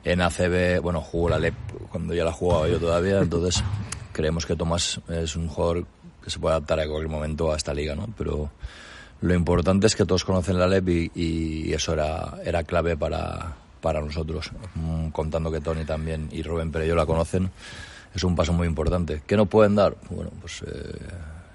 en 0.05 0.21
ACB, 0.21 0.81
bueno, 0.83 1.01
jugó 1.01 1.29
la 1.29 1.39
LEP 1.39 1.55
cuando 1.91 2.15
ya 2.15 2.25
la 2.25 2.33
jugaba 2.33 2.69
yo 2.69 2.79
todavía, 2.79 3.19
entonces 3.19 3.63
creemos 4.19 4.47
que 4.47 4.57
Tomás 4.57 5.01
es 5.11 5.37
un 5.37 5.47
jugador 5.47 5.87
que 6.25 6.29
se 6.29 6.41
puede 6.41 6.57
adaptar 6.57 6.81
a 6.81 6.89
cualquier 6.89 7.09
momento 7.09 7.53
a 7.53 7.57
esta 7.57 7.73
liga, 7.73 7.95
¿no? 7.95 8.09
Pero 8.19 8.51
lo 9.21 9.33
importante 9.33 9.87
es 9.87 9.95
que 9.95 10.05
todos 10.05 10.25
conocen 10.25 10.59
la 10.59 10.67
LEP 10.67 10.89
y, 10.89 11.13
y 11.15 11.73
eso 11.73 11.93
era, 11.93 12.35
era 12.45 12.65
clave 12.65 12.97
para, 12.97 13.55
para 13.81 14.01
nosotros. 14.01 14.51
Mm, 14.75 15.11
contando 15.11 15.53
que 15.53 15.61
Tony 15.61 15.85
también 15.85 16.29
y 16.33 16.43
Rubén 16.43 16.73
Perello 16.73 16.97
la 16.97 17.07
conocen, 17.07 17.49
es 18.13 18.25
un 18.25 18.35
paso 18.35 18.53
muy 18.53 18.67
importante. 18.67 19.23
¿Qué 19.25 19.37
nos 19.37 19.47
pueden 19.47 19.77
dar? 19.77 19.97
Bueno, 20.11 20.33
pues 20.41 20.63
eh, 20.63 20.99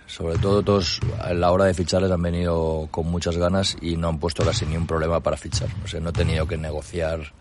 sobre 0.07 0.37
todo 0.37 0.63
todos 0.63 0.99
a 1.19 1.33
la 1.33 1.51
hora 1.51 1.65
de 1.65 1.73
ficharles 1.73 2.11
han 2.11 2.21
venido 2.21 2.87
con 2.91 3.07
muchas 3.07 3.37
ganas 3.37 3.77
y 3.81 3.95
no 3.95 4.09
han 4.09 4.19
puesto 4.19 4.43
casi 4.43 4.65
ni 4.65 4.77
un 4.77 4.87
problema 4.87 5.19
para 5.19 5.37
fichar. 5.37 5.69
O 5.83 5.87
sea, 5.87 5.99
no 5.99 6.09
he 6.09 6.13
tenido 6.13 6.47
que 6.47 6.57
negociar 6.57 7.33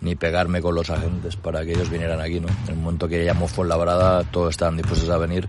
ni 0.00 0.14
pegarme 0.14 0.60
con 0.60 0.74
los 0.74 0.90
agentes 0.90 1.36
para 1.36 1.64
que 1.64 1.72
ellos 1.72 1.90
vinieran 1.90 2.20
aquí, 2.20 2.40
¿no? 2.40 2.48
En 2.48 2.70
el 2.70 2.76
momento 2.76 3.08
que 3.08 3.24
llamó 3.24 3.48
Fuenlabrada, 3.48 4.24
todos 4.24 4.50
estaban 4.50 4.76
dispuestos 4.76 5.08
a 5.10 5.18
venir 5.18 5.48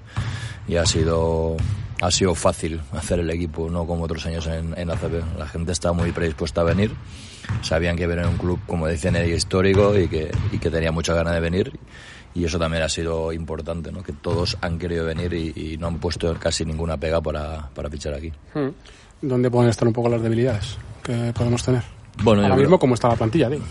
y 0.68 0.76
ha 0.78 0.86
sido 0.86 1.58
ha 2.02 2.12
sido 2.12 2.34
fácil 2.34 2.82
hacer 2.94 3.20
el 3.20 3.30
equipo, 3.30 3.70
no 3.70 3.86
como 3.86 4.06
otros 4.06 4.26
años 4.26 4.48
en, 4.48 4.78
en 4.78 4.90
ACB. 4.90 5.38
La 5.38 5.48
gente 5.48 5.72
está 5.72 5.92
muy 5.92 6.12
predispuesta 6.12 6.62
a 6.62 6.64
venir, 6.64 6.96
sabían 7.62 7.98
que 7.98 8.08
venía 8.08 8.28
un 8.28 8.38
club, 8.38 8.60
como 8.68 8.88
dicen, 8.88 9.16
histórico 9.34 9.98
y 9.98 10.08
que, 10.08 10.32
y 10.52 10.60
que 10.60 10.70
tenía 10.70 10.92
mucha 10.92 11.14
ganas 11.14 11.34
de 11.34 11.40
venir 11.40 11.79
y 12.40 12.46
eso 12.46 12.58
también 12.58 12.84
ha 12.84 12.90
sido 12.90 13.34
importante, 13.34 13.92
¿no? 13.92 14.02
que 14.02 14.14
todos 14.14 14.58
han 14.62 14.80
querido 14.80 15.06
venir 15.06 15.34
y, 15.34 15.74
y 15.74 15.78
no 15.78 15.88
han 15.88 16.00
puesto 16.00 16.34
casi 16.40 16.64
ninguna 16.64 16.98
pega 16.98 17.20
para, 17.20 17.70
para 17.74 17.90
fichar 17.90 18.14
aquí. 18.14 18.32
¿Dónde 19.22 19.52
pueden 19.52 19.70
estar 19.70 19.86
un 19.86 19.94
poco 19.94 20.08
las 20.08 20.22
debilidades 20.22 20.78
que 21.04 21.34
podemos 21.36 21.62
tener? 21.64 21.84
Bueno, 22.24 22.44
Ahora 22.44 22.56
mismo, 22.56 22.80
¿cómo 22.80 22.94
está 22.94 23.10
la 23.10 23.16
plantilla? 23.16 23.50
Digo? 23.50 23.64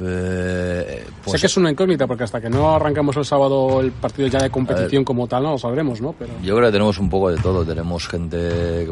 Eh, 0.00 1.04
pues... 1.22 1.32
Sé 1.32 1.40
que 1.40 1.46
es 1.46 1.56
una 1.58 1.70
incógnita 1.70 2.06
porque 2.06 2.24
hasta 2.24 2.40
que 2.40 2.48
no 2.48 2.74
arrancamos 2.74 3.16
el 3.16 3.24
sábado 3.26 3.80
el 3.80 3.92
partido 3.92 4.28
ya 4.28 4.38
de 4.38 4.50
competición 4.50 5.04
como 5.04 5.26
tal 5.26 5.42
no 5.42 5.50
lo 5.52 5.58
sabremos, 5.58 6.00
¿no? 6.00 6.14
Pero... 6.18 6.32
Yo 6.42 6.54
creo 6.56 6.68
que 6.68 6.72
tenemos 6.72 6.98
un 6.98 7.10
poco 7.10 7.30
de 7.30 7.36
todo. 7.42 7.64
Tenemos 7.64 8.08
gente 8.08 8.88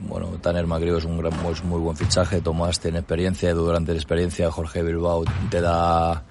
bueno, 0.00 0.28
Tanner 0.40 0.66
Magrio 0.66 0.96
es 0.96 1.04
un 1.04 1.18
gran, 1.18 1.32
es 1.52 1.62
muy 1.64 1.78
buen 1.80 1.96
fichaje, 1.96 2.40
Tomás 2.40 2.80
tiene 2.80 2.98
experiencia, 3.00 3.50
Edu 3.50 3.66
durante 3.66 3.92
la 3.92 3.98
experiencia, 3.98 4.50
Jorge 4.50 4.82
Bilbao 4.82 5.24
te 5.50 5.60
da 5.60 6.24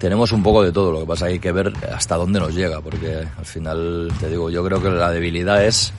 tenemos 0.00 0.32
un 0.32 0.42
poco 0.42 0.62
de 0.62 0.72
todo, 0.72 0.90
lo 0.90 1.00
que 1.00 1.06
pasa 1.06 1.26
que 1.26 1.32
hay 1.34 1.38
que 1.38 1.52
ver 1.52 1.72
hasta 1.92 2.16
dónde 2.16 2.40
nos 2.40 2.54
llega, 2.54 2.80
porque 2.80 3.28
al 3.36 3.44
final, 3.44 4.10
te 4.18 4.30
digo, 4.30 4.48
yo 4.48 4.64
creo 4.64 4.82
que 4.82 4.88
la 4.88 5.10
debilidad 5.10 5.62
es 5.62 5.92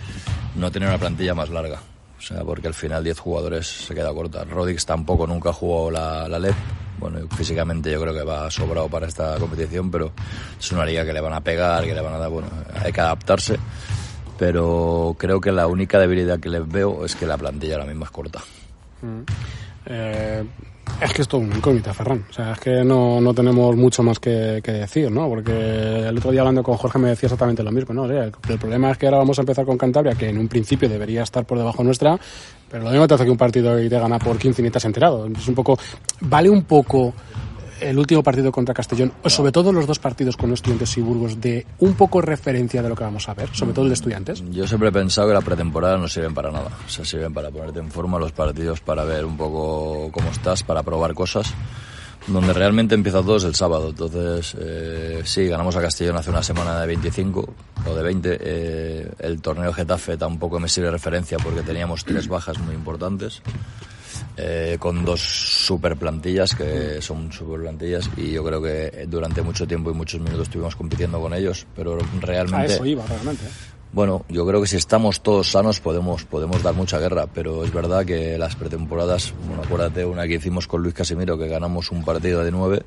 no 0.55 0.71
tener 0.71 0.89
una 0.89 0.97
plantilla 0.97 1.35
más 1.35 1.49
larga. 1.49 1.79
O 2.17 2.21
sea, 2.21 2.43
porque 2.43 2.67
al 2.67 2.73
final 2.73 3.03
10 3.03 3.19
jugadores 3.19 3.67
se 3.67 3.93
queda 3.93 4.11
corta. 4.11 4.43
Rodix 4.43 4.87
tampoco 4.87 5.27
nunca 5.27 5.53
jugó 5.53 5.91
la, 5.91 6.27
la 6.27 6.39
LEP. 6.39 6.55
Bueno, 6.99 7.19
físicamente 7.35 7.91
yo 7.91 8.01
creo 8.01 8.13
que 8.13 8.23
va 8.23 8.49
sobrado 8.49 8.89
para 8.89 9.07
esta 9.07 9.37
competición, 9.37 9.91
pero 9.91 10.11
es 10.59 10.71
una 10.71 10.83
liga 10.83 11.05
que 11.05 11.13
le 11.13 11.21
van 11.21 11.33
a 11.33 11.41
pegar, 11.41 11.83
que 11.83 11.93
le 11.93 12.01
van 12.01 12.13
a 12.15 12.17
dar, 12.17 12.29
bueno, 12.29 12.47
hay 12.83 12.91
que 12.91 13.01
adaptarse. 13.01 13.59
Pero 14.39 15.15
creo 15.19 15.39
que 15.39 15.51
la 15.51 15.67
única 15.67 15.99
debilidad 15.99 16.39
que 16.39 16.49
les 16.49 16.67
veo 16.67 17.05
es 17.05 17.15
que 17.15 17.27
la 17.27 17.37
plantilla 17.37 17.75
ahora 17.75 17.85
mismo 17.85 18.05
es 18.05 18.11
corta. 18.11 18.39
Mm. 19.03 19.21
Eh, 19.85 20.43
es 20.99 21.13
que 21.13 21.21
es 21.21 21.27
todo 21.27 21.41
una 21.41 21.55
incógnita, 21.55 21.93
Ferran. 21.93 22.25
O 22.29 22.33
sea, 22.33 22.53
es 22.53 22.59
que 22.59 22.83
no, 22.83 23.21
no 23.21 23.33
tenemos 23.33 23.75
mucho 23.75 24.03
más 24.03 24.19
que, 24.19 24.61
decir, 24.61 25.11
¿no? 25.11 25.27
Porque 25.29 26.07
el 26.07 26.17
otro 26.17 26.31
día 26.31 26.41
hablando 26.41 26.63
con 26.63 26.77
Jorge 26.77 26.99
me 26.99 27.09
decía 27.09 27.27
exactamente 27.27 27.63
lo 27.63 27.71
mismo, 27.71 27.93
¿no? 27.93 28.03
O 28.03 28.07
sea, 28.07 28.23
el, 28.23 28.31
problema 28.31 28.91
es 28.91 28.97
que 28.97 29.05
ahora 29.05 29.19
vamos 29.19 29.37
a 29.39 29.41
empezar 29.41 29.65
con 29.65 29.77
Cantabria, 29.77 30.15
que 30.15 30.29
en 30.29 30.37
un 30.37 30.47
principio 30.47 30.89
debería 30.89 31.23
estar 31.23 31.45
por 31.45 31.57
debajo 31.57 31.83
nuestra, 31.83 32.19
pero 32.69 32.83
lo 32.83 32.89
mismo 32.89 33.07
te 33.07 33.13
hace 33.13 33.25
que 33.25 33.31
un 33.31 33.37
partido 33.37 33.81
y 33.81 33.89
te 33.89 33.99
gana 33.99 34.19
por 34.19 34.37
15 34.37 34.61
y 34.65 34.69
te 34.69 34.77
has 34.77 34.85
enterado. 34.85 35.27
Es 35.27 35.47
un 35.47 35.55
poco... 35.55 35.77
Vale 36.21 36.49
un 36.49 36.63
poco 36.63 37.13
el 37.81 37.97
último 37.97 38.23
partido 38.23 38.51
contra 38.51 38.73
Castellón, 38.73 39.11
sobre 39.25 39.51
todo 39.51 39.71
los 39.73 39.87
dos 39.87 39.99
partidos 39.99 40.37
con 40.37 40.49
los 40.49 40.59
estudiantes 40.59 40.97
y 40.97 41.01
Burgos, 41.01 41.41
de 41.41 41.65
un 41.79 41.93
poco 41.95 42.21
referencia 42.21 42.81
de 42.81 42.89
lo 42.89 42.95
que 42.95 43.03
vamos 43.03 43.27
a 43.27 43.33
ver, 43.33 43.49
sobre 43.53 43.73
todo 43.73 43.83
el 43.83 43.89
de 43.89 43.95
estudiantes? 43.95 44.43
Yo 44.51 44.67
siempre 44.67 44.89
he 44.89 44.91
pensado 44.91 45.27
que 45.27 45.33
la 45.33 45.41
pretemporada 45.41 45.97
no 45.97 46.07
sirven 46.07 46.33
para 46.33 46.51
nada. 46.51 46.69
O 46.85 46.89
sea, 46.89 47.03
sirven 47.03 47.33
para 47.33 47.49
ponerte 47.49 47.79
en 47.79 47.91
forma 47.91 48.19
los 48.19 48.31
partidos, 48.31 48.79
para 48.81 49.03
ver 49.03 49.25
un 49.25 49.37
poco 49.37 50.09
cómo 50.11 50.29
estás, 50.29 50.63
para 50.63 50.83
probar 50.83 51.13
cosas. 51.13 51.53
Donde 52.27 52.53
realmente 52.53 52.93
empieza 52.93 53.21
todo 53.21 53.37
es 53.37 53.43
el 53.45 53.55
sábado. 53.55 53.89
Entonces, 53.89 54.55
eh, 54.59 55.21
sí, 55.25 55.47
ganamos 55.47 55.75
a 55.75 55.81
Castellón 55.81 56.17
hace 56.17 56.29
una 56.29 56.43
semana 56.43 56.79
de 56.79 56.85
25 56.85 57.53
o 57.87 57.95
de 57.95 58.03
20. 58.03 58.37
Eh, 58.39 59.11
el 59.19 59.41
torneo 59.41 59.73
Getafe 59.73 60.17
tampoco 60.17 60.59
me 60.59 60.69
sirve 60.69 60.87
de 60.87 60.91
referencia 60.91 61.39
porque 61.39 61.63
teníamos 61.63 62.05
tres 62.05 62.27
bajas 62.27 62.59
muy 62.59 62.75
importantes. 62.75 63.41
Eh, 64.37 64.77
con 64.79 65.03
dos 65.03 65.19
super 65.21 65.97
plantillas, 65.97 66.55
que 66.55 67.01
son 67.01 67.31
super 67.31 67.59
plantillas, 67.59 68.09
y 68.15 68.31
yo 68.31 68.43
creo 68.43 68.61
que 68.61 69.05
durante 69.07 69.41
mucho 69.41 69.67
tiempo 69.67 69.91
y 69.91 69.93
muchos 69.93 70.21
minutos 70.21 70.47
estuvimos 70.47 70.75
compitiendo 70.75 71.19
con 71.19 71.33
ellos, 71.33 71.67
pero 71.75 71.97
realmente... 72.19 72.73
A 72.73 72.75
eso 72.75 72.85
iba, 72.85 73.05
realmente. 73.05 73.43
Bueno, 73.93 74.23
yo 74.29 74.47
creo 74.47 74.61
que 74.61 74.67
si 74.67 74.77
estamos 74.77 75.21
todos 75.21 75.51
sanos 75.51 75.81
podemos, 75.81 76.23
podemos 76.23 76.63
dar 76.63 76.73
mucha 76.73 76.97
guerra, 76.97 77.27
pero 77.27 77.65
es 77.65 77.73
verdad 77.73 78.05
que 78.05 78.37
las 78.37 78.55
pretemporadas, 78.55 79.33
bueno, 79.45 79.63
acuérdate 79.63 80.05
una 80.05 80.25
que 80.27 80.35
hicimos 80.35 80.65
con 80.65 80.81
Luis 80.81 80.93
Casimiro, 80.93 81.37
que 81.37 81.49
ganamos 81.49 81.91
un 81.91 82.05
partido 82.05 82.41
de 82.41 82.51
nueve 82.51 82.83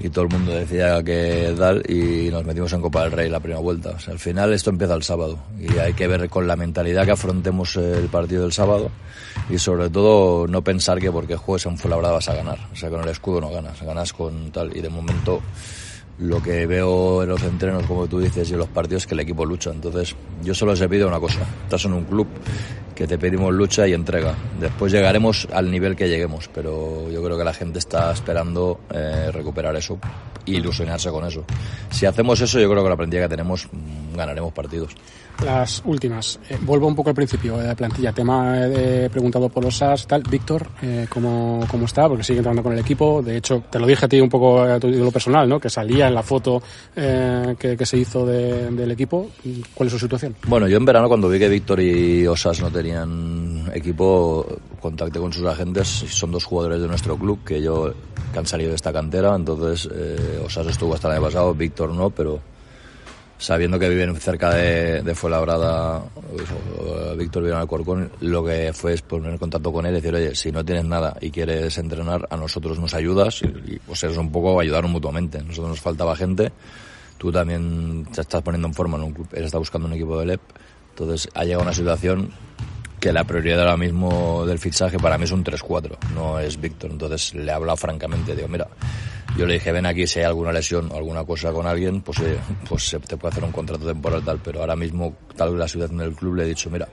y 0.00 0.08
todo 0.08 0.24
el 0.24 0.30
mundo 0.30 0.52
decía 0.52 1.02
que 1.02 1.54
tal 1.56 1.82
y 1.88 2.30
nos 2.30 2.44
metimos 2.44 2.72
en 2.72 2.80
Copa 2.80 3.02
del 3.02 3.12
Rey 3.12 3.28
la 3.28 3.40
primera 3.40 3.60
vuelta. 3.60 3.90
O 3.90 3.98
sea, 3.98 4.14
al 4.14 4.18
final 4.18 4.52
esto 4.52 4.70
empieza 4.70 4.94
el 4.94 5.02
sábado 5.02 5.38
y 5.58 5.78
hay 5.78 5.92
que 5.92 6.06
ver 6.06 6.28
con 6.28 6.46
la 6.46 6.56
mentalidad 6.56 7.04
que 7.04 7.12
afrontemos 7.12 7.76
el 7.76 8.08
partido 8.08 8.42
del 8.42 8.52
sábado 8.52 8.90
y 9.50 9.58
sobre 9.58 9.90
todo 9.90 10.46
no 10.46 10.62
pensar 10.62 10.98
que 10.98 11.12
porque 11.12 11.36
juegues 11.36 11.66
en 11.66 11.76
Fuenlabrada 11.76 12.14
vas 12.14 12.28
a 12.28 12.34
ganar. 12.34 12.58
O 12.72 12.76
sea, 12.76 12.88
con 12.88 13.02
el 13.02 13.08
escudo 13.08 13.40
no 13.40 13.50
ganas, 13.50 13.80
ganas 13.82 14.12
con 14.12 14.50
tal 14.50 14.74
y 14.74 14.80
de 14.80 14.88
momento 14.88 15.42
lo 16.20 16.42
que 16.42 16.66
veo 16.66 17.22
en 17.22 17.30
los 17.30 17.42
entrenos, 17.42 17.84
como 17.86 18.06
tú 18.06 18.20
dices, 18.20 18.48
y 18.50 18.52
en 18.52 18.58
los 18.58 18.68
partidos 18.68 19.06
que 19.06 19.14
el 19.14 19.20
equipo 19.20 19.44
lucha. 19.44 19.70
Entonces, 19.70 20.14
yo 20.42 20.54
solo 20.54 20.72
os 20.72 20.80
he 20.80 20.88
pedido 20.88 21.08
una 21.08 21.18
cosa. 21.18 21.40
Estás 21.64 21.84
en 21.86 21.94
un 21.94 22.04
club 22.04 22.26
que 22.94 23.06
te 23.06 23.16
pedimos 23.16 23.54
lucha 23.54 23.88
y 23.88 23.94
entrega. 23.94 24.34
Después 24.60 24.92
llegaremos 24.92 25.48
al 25.52 25.70
nivel 25.70 25.96
que 25.96 26.08
lleguemos, 26.08 26.48
pero 26.52 27.10
yo 27.10 27.22
creo 27.22 27.38
que 27.38 27.44
la 27.44 27.54
gente 27.54 27.78
está 27.78 28.12
esperando 28.12 28.80
eh, 28.92 29.30
recuperar 29.32 29.74
eso 29.76 29.98
e 30.46 30.50
ilusionarse 30.52 31.10
con 31.10 31.26
eso. 31.26 31.44
Si 31.90 32.04
hacemos 32.04 32.38
eso, 32.42 32.60
yo 32.60 32.68
creo 32.68 32.82
que 32.82 32.90
la 32.90 32.96
plantilla 32.96 33.22
que 33.22 33.30
tenemos 33.30 33.68
mm, 33.72 34.16
ganaremos 34.16 34.52
partidos. 34.52 34.94
Las 35.44 35.82
últimas. 35.84 36.38
Eh, 36.48 36.58
vuelvo 36.62 36.86
un 36.86 36.94
poco 36.94 37.10
al 37.10 37.14
principio 37.14 37.56
de 37.56 37.66
la 37.66 37.74
plantilla. 37.74 38.12
Tema 38.12 38.54
eh, 38.58 39.08
preguntado 39.10 39.48
por 39.48 39.64
los 39.64 39.76
SAS, 39.76 40.06
tal. 40.06 40.22
Víctor, 40.22 40.66
eh, 40.82 41.06
¿cómo, 41.08 41.64
¿cómo, 41.70 41.86
está? 41.86 42.08
Porque 42.08 42.24
sigue 42.24 42.38
entrando 42.38 42.62
con 42.62 42.72
el 42.72 42.78
equipo. 42.78 43.22
De 43.22 43.36
hecho, 43.36 43.64
te 43.70 43.78
lo 43.78 43.86
dije 43.86 44.04
a 44.04 44.08
ti 44.08 44.20
un 44.20 44.28
poco 44.28 44.60
a 44.60 44.78
tu 44.78 44.88
lo 44.88 45.10
personal, 45.10 45.48
¿no? 45.48 45.58
Que 45.58 45.70
salía 45.70 46.08
en 46.08 46.14
la 46.14 46.22
foto 46.22 46.62
eh, 46.94 47.56
que, 47.58 47.76
que, 47.76 47.86
se 47.86 47.96
hizo 47.96 48.26
de, 48.26 48.70
del 48.70 48.90
equipo. 48.90 49.30
¿Cuál 49.74 49.86
es 49.86 49.92
su 49.92 49.98
situación? 49.98 50.36
Bueno, 50.46 50.68
yo 50.68 50.76
en 50.76 50.84
verano 50.84 51.08
cuando 51.08 51.28
vi 51.28 51.38
que 51.38 51.48
Víctor 51.48 51.80
y 51.80 52.26
Osas 52.26 52.60
no 52.60 52.70
tenían 52.70 53.70
equipo, 53.72 54.46
contacté 54.80 55.18
con 55.18 55.32
sus 55.32 55.46
agentes. 55.46 55.88
Son 55.88 56.30
dos 56.30 56.44
jugadores 56.44 56.80
de 56.80 56.88
nuestro 56.88 57.16
club 57.16 57.40
que 57.44 57.62
yo 57.62 57.92
que 58.32 58.38
han 58.38 58.46
salido 58.46 58.70
de 58.70 58.76
esta 58.76 58.92
cantera. 58.92 59.34
Entonces, 59.34 59.88
eh, 59.92 60.42
Osas 60.44 60.66
estuvo 60.66 60.94
hasta 60.94 61.08
el 61.08 61.14
año 61.14 61.24
pasado, 61.24 61.54
Víctor 61.54 61.92
no, 61.92 62.10
pero 62.10 62.40
sabiendo 63.40 63.78
que 63.78 63.88
viven 63.88 64.14
cerca 64.16 64.54
de, 64.54 65.02
de 65.02 65.14
Fuenlabrada, 65.14 66.04
Víctor 67.16 67.42
vive 67.42 67.54
en 67.54 67.60
Alcorcón, 67.60 68.12
lo 68.20 68.44
que 68.44 68.72
fue 68.74 68.92
es 68.92 69.02
poner 69.02 69.32
en 69.32 69.38
contacto 69.38 69.72
con 69.72 69.86
él 69.86 69.92
y 69.92 69.94
decir, 69.96 70.14
oye, 70.14 70.34
si 70.34 70.52
no 70.52 70.64
tienes 70.64 70.84
nada 70.84 71.16
y 71.20 71.30
quieres 71.30 71.76
entrenar, 71.78 72.28
a 72.30 72.36
nosotros 72.36 72.78
nos 72.78 72.92
ayudas 72.94 73.42
y, 73.42 73.46
y 73.46 73.78
pues 73.78 74.04
es 74.04 74.16
un 74.16 74.30
poco 74.30 74.60
ayudarnos 74.60 74.92
mutuamente. 74.92 75.42
Nosotros 75.42 75.70
nos 75.70 75.80
faltaba 75.80 76.14
gente, 76.14 76.52
tú 77.16 77.32
también 77.32 78.06
te 78.12 78.20
estás 78.20 78.42
poniendo 78.42 78.68
en 78.68 78.74
forma 78.74 78.98
en 78.98 79.04
un 79.04 79.12
club, 79.14 79.28
él 79.32 79.44
está 79.44 79.58
buscando 79.58 79.88
un 79.88 79.94
equipo 79.94 80.20
de 80.20 80.26
LEP, 80.26 80.40
entonces 80.90 81.28
ha 81.34 81.44
llegado 81.44 81.62
una 81.62 81.74
situación 81.74 82.30
que 83.00 83.12
la 83.12 83.24
prioridad 83.24 83.60
ahora 83.60 83.78
mismo 83.78 84.44
del 84.44 84.58
fichaje 84.58 84.98
para 84.98 85.16
mí 85.16 85.24
es 85.24 85.32
un 85.32 85.42
3-4, 85.42 85.96
no 86.14 86.38
es 86.38 86.60
Víctor. 86.60 86.90
Entonces 86.90 87.34
le 87.34 87.50
he 87.50 87.54
hablado 87.54 87.78
francamente, 87.78 88.36
digo, 88.36 88.46
mira, 88.46 88.68
yo 89.36 89.46
le 89.46 89.54
dije, 89.54 89.72
ven 89.72 89.86
aquí 89.86 90.06
si 90.06 90.18
hay 90.18 90.26
alguna 90.26 90.52
lesión 90.52 90.90
o 90.92 90.96
alguna 90.96 91.24
cosa 91.24 91.52
con 91.52 91.66
alguien, 91.66 92.00
pues, 92.02 92.18
eh, 92.20 92.38
pues 92.68 92.88
se 92.88 92.98
te 93.00 93.16
puede 93.16 93.32
hacer 93.32 93.44
un 93.44 93.52
contrato 93.52 93.86
temporal 93.86 94.22
tal, 94.24 94.40
pero 94.42 94.60
ahora 94.60 94.76
mismo, 94.76 95.14
tal 95.36 95.58
la 95.58 95.68
situación 95.68 95.98
del 95.98 96.14
club, 96.14 96.36
le 96.36 96.44
he 96.44 96.46
dicho, 96.46 96.70
mira, 96.70 96.88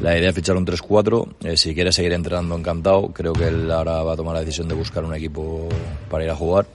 la 0.00 0.16
idea 0.16 0.30
es 0.30 0.34
fichar 0.34 0.56
un 0.56 0.66
3-4, 0.66 1.28
eh, 1.44 1.56
si 1.56 1.74
quiere 1.74 1.92
seguir 1.92 2.12
entrenando 2.12 2.56
encantado, 2.56 3.08
creo 3.12 3.32
que 3.32 3.48
él 3.48 3.70
ahora 3.70 4.02
va 4.02 4.12
a 4.12 4.16
tomar 4.16 4.34
la 4.34 4.40
decisión 4.40 4.68
de 4.68 4.74
buscar 4.74 5.04
un 5.04 5.14
equipo 5.14 5.68
para 6.08 6.24
ir 6.24 6.30
a 6.30 6.36
jugar 6.36 6.66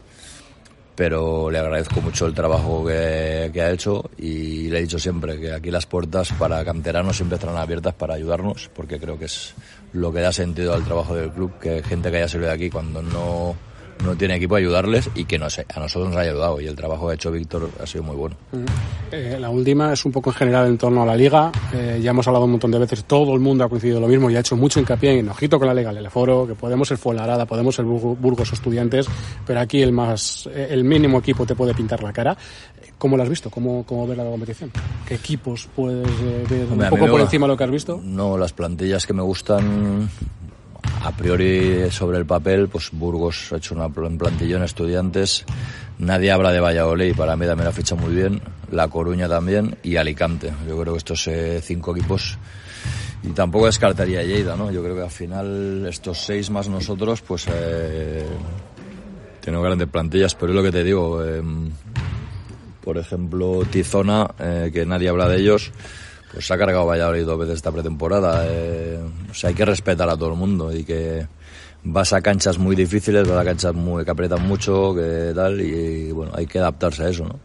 pero 0.98 1.52
le 1.52 1.60
agradezco 1.60 2.02
mucho 2.02 2.26
el 2.26 2.34
trabajo 2.34 2.84
que, 2.84 3.52
que, 3.54 3.62
ha 3.62 3.70
hecho 3.70 4.10
y 4.18 4.68
le 4.70 4.80
he 4.80 4.82
dicho 4.82 4.98
siempre 4.98 5.40
que 5.40 5.54
aquí 5.54 5.70
las 5.70 5.86
puertas 5.86 6.34
para 6.34 6.66
canteranos 6.66 7.18
siempre 7.18 7.36
estarán 7.36 7.58
abiertas 7.58 7.94
para 7.94 8.16
ayudarnos, 8.16 8.72
porque 8.74 9.00
creo 9.00 9.16
que 9.20 9.26
es 9.26 9.54
lo 9.94 10.12
que 10.12 10.22
da 10.22 10.34
sentido 10.34 10.74
al 10.74 10.84
trabajo 10.86 11.14
del 11.14 11.30
club, 11.30 11.60
que 11.60 11.84
gente 11.84 12.10
que 12.10 12.18
haya 12.18 12.28
salido 12.28 12.50
de 12.50 12.56
aquí 12.56 12.72
cuando 12.72 13.04
no 13.04 13.56
no 14.04 14.16
tiene 14.16 14.36
equipo 14.36 14.56
a 14.56 14.58
ayudarles 14.60 15.10
y 15.16 15.26
que 15.26 15.38
no 15.38 15.50
sé, 15.50 15.66
a 15.74 15.80
nosotros 15.80 16.10
nos 16.10 16.18
ha 16.18 16.22
ayudado 16.22 16.62
y 16.62 16.68
el 16.68 16.76
trabajo 16.76 17.08
que 17.08 17.12
ha 17.12 17.16
hecho 17.16 17.32
Víctor 17.32 17.70
ha 17.82 17.86
sido 17.86 18.04
muy 18.04 18.16
bueno. 18.16 18.36
Eh, 19.12 19.38
la 19.40 19.50
última 19.50 19.94
es 19.94 20.06
un 20.06 20.12
poco 20.12 20.32
en 20.32 20.36
general 20.36 20.68
en 20.68 20.78
torno 20.78 21.04
a 21.04 21.06
la 21.06 21.16
liga. 21.16 21.52
Eh, 21.74 22.00
ya 22.02 22.12
hemos 22.12 22.28
hablado 22.28 22.46
un 22.46 22.52
montón 22.52 22.72
de 22.72 22.80
veces, 22.80 23.04
todo 23.06 23.34
el 23.34 23.40
mundo 23.40 23.64
ha 23.64 23.70
coincidido 23.70 24.00
lo 24.00 24.08
mismo 24.08 24.30
y 24.30 24.36
ha 24.36 24.40
hecho 24.40 24.56
mucho 24.56 24.80
hincapié 24.80 25.20
en 25.20 25.30
ojito 25.30 25.58
con 25.58 25.68
la 25.68 25.74
liga, 25.74 25.92
el 25.92 26.10
foro, 26.10 26.48
que 26.48 26.56
podemos 26.56 26.88
ser 26.88 26.98
Fuenlabrada, 26.98 27.46
podemos 27.46 27.76
ser 27.76 27.86
Burgos 27.86 28.52
o 28.52 28.54
Estudiantes, 28.56 29.08
pero 29.46 29.60
aquí 29.60 29.82
el 29.82 29.92
más, 29.92 30.48
eh, 30.54 30.68
el 30.72 30.84
mínimo 30.84 31.20
equipo 31.20 31.46
te 31.46 31.56
puede 31.56 31.74
pintar 31.74 32.04
la 32.04 32.14
cara. 32.14 32.38
¿Cómo 32.98 33.16
lo 33.16 33.24
has 33.24 33.30
visto? 33.30 33.52
¿Cómo, 33.52 33.86
cómo 33.86 34.08
ves 34.08 34.18
la 34.18 34.24
competición? 34.24 34.72
¿Qué 35.06 35.16
equipos 35.16 35.70
puedes 35.76 36.08
ver 36.50 36.64
Hombre, 36.72 36.88
un 36.88 36.98
poco 36.98 37.12
por 37.12 37.22
encima 37.22 37.46
de 37.46 37.54
lo 37.54 37.58
que 37.58 37.64
has 37.64 37.72
visto? 37.72 38.02
No, 38.04 38.38
las 38.38 38.54
plantillas 38.54 39.06
que 39.06 39.14
me 39.14 39.22
gustan 39.22 40.10
a 41.04 41.12
priori 41.12 41.90
sobre 41.92 42.18
el 42.18 42.26
papel, 42.26 42.68
pues 42.68 42.90
Burgos 42.92 43.52
ha 43.54 43.58
hecho 43.58 43.76
una 43.76 43.90
plantilla 43.90 44.58
en 44.58 44.64
estudiantes. 44.64 45.46
Nadie 46.00 46.32
habla 46.32 46.52
de 46.52 46.60
Valladolid, 46.60 47.16
para 47.16 47.36
mí 47.36 47.46
también 47.46 47.66
la 47.66 47.72
ficha 47.72 47.96
muy 47.96 48.14
bien. 48.14 48.42
La 48.72 48.88
Coruña 48.88 49.28
también 49.28 49.78
y 49.84 49.96
Alicante. 49.96 50.54
Yo 50.68 50.80
creo 50.80 50.94
que 50.94 50.98
estos 50.98 51.28
eh, 51.28 51.62
cinco 51.64 51.96
equipos 51.96 52.38
y 53.24 53.30
tampoco 53.30 53.66
descartaría 53.66 54.24
Lleida, 54.24 54.56
¿no? 54.56 54.72
Yo 54.72 54.84
creo 54.84 54.96
que 54.96 55.02
al 55.02 55.12
final 55.12 55.86
estos 55.88 56.20
seis 56.20 56.50
más 56.50 56.70
nosotros, 56.70 57.22
pues 57.22 57.48
eh, 57.52 58.26
tenemos 59.42 59.66
grandes 59.66 59.88
plantillas, 59.88 60.36
pero 60.36 60.52
es 60.52 60.56
lo 60.56 60.64
que 60.64 60.72
te 60.72 60.84
digo. 60.84 61.24
Eh, 61.24 61.42
por 62.84 62.98
ejemplo, 62.98 63.64
Tizona, 63.70 64.30
eh, 64.40 64.70
que 64.74 64.86
nadie 64.86 65.10
habla 65.10 65.28
de 65.28 65.38
ellos 65.38 65.72
pues 66.32 66.46
se 66.46 66.54
ha 66.54 66.58
cargado 66.58 66.86
Valladolid 66.86 67.26
dos 67.26 67.40
veces 67.40 67.56
esta 67.56 67.72
pretemporada. 67.72 68.46
Eh, 68.48 69.00
o 69.30 69.34
sea, 69.34 69.50
hay 69.50 69.56
que 69.56 69.66
respetar 69.66 70.10
a 70.10 70.18
todo 70.18 70.32
el 70.32 70.38
mundo 70.38 70.74
y 70.74 70.84
que 70.84 71.28
vas 71.84 72.14
a 72.14 72.22
canchas 72.22 72.58
muy 72.58 72.76
difíciles, 72.76 73.28
vas 73.28 73.40
a 73.40 73.46
canchas 73.46 73.74
muy, 73.74 74.04
que 74.04 74.12
aprietan 74.12 74.48
mucho, 74.48 74.94
que 74.94 75.32
tal, 75.36 75.62
y 75.62 76.12
bueno, 76.12 76.32
hay 76.36 76.46
que 76.46 76.60
adaptarse 76.60 77.04
a 77.04 77.10
eso, 77.10 77.26
¿no? 77.26 77.40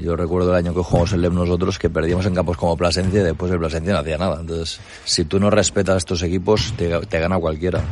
Yo 0.00 0.16
recuerdo 0.16 0.50
el 0.50 0.56
año 0.56 0.74
que 0.74 0.82
jugamos 0.82 1.12
el 1.12 1.20
LEP 1.20 1.32
nosotros 1.32 1.78
que 1.78 1.90
perdíamos 1.90 2.24
en 2.24 2.34
campos 2.34 2.56
como 2.56 2.74
Plasencia 2.74 3.20
y 3.20 3.24
después 3.24 3.52
el 3.52 3.58
Plasencia 3.58 3.92
no 3.92 3.98
hacía 3.98 4.16
nada. 4.16 4.40
Entonces, 4.40 4.80
si 5.04 5.26
tú 5.26 5.38
no 5.38 5.50
respetas 5.50 5.98
estos 5.98 6.22
equipos, 6.22 6.72
te, 6.76 6.88
te 7.00 7.20
gana 7.20 7.38
cualquiera. 7.38 7.82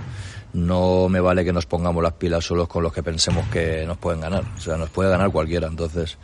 No 0.54 1.10
me 1.10 1.20
vale 1.20 1.44
que 1.44 1.52
nos 1.52 1.66
pongamos 1.66 2.02
las 2.02 2.14
pilas 2.14 2.46
solos 2.46 2.66
con 2.66 2.82
los 2.82 2.94
que 2.94 3.02
pensemos 3.02 3.46
que 3.48 3.84
nos 3.86 3.98
pueden 3.98 4.22
ganar. 4.22 4.44
O 4.56 4.60
sea, 4.60 4.78
nos 4.78 4.88
puede 4.88 5.10
ganar 5.10 5.30
cualquiera. 5.30 5.68
Entonces, 5.68 6.16